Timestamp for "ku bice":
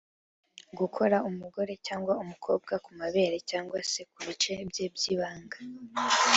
4.11-4.51